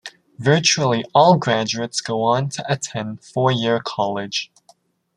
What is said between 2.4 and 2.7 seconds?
to